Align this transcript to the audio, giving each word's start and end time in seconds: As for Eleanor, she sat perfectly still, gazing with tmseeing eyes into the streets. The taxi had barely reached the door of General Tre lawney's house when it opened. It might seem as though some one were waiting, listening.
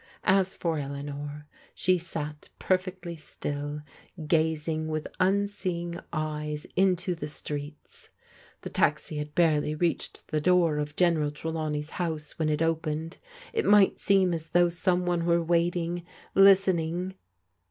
As 0.23 0.55
for 0.55 0.79
Eleanor, 0.79 1.47
she 1.75 1.99
sat 1.99 2.49
perfectly 2.57 3.15
still, 3.15 3.83
gazing 4.25 4.87
with 4.87 5.05
tmseeing 5.19 6.03
eyes 6.11 6.65
into 6.75 7.13
the 7.13 7.27
streets. 7.27 8.09
The 8.63 8.71
taxi 8.71 9.17
had 9.17 9.35
barely 9.35 9.75
reached 9.75 10.27
the 10.29 10.41
door 10.41 10.79
of 10.79 10.95
General 10.95 11.29
Tre 11.29 11.51
lawney's 11.51 11.91
house 11.91 12.39
when 12.39 12.49
it 12.49 12.63
opened. 12.63 13.19
It 13.53 13.63
might 13.65 13.99
seem 13.99 14.33
as 14.33 14.49
though 14.49 14.69
some 14.69 15.05
one 15.05 15.23
were 15.27 15.43
waiting, 15.43 16.03
listening. 16.33 17.13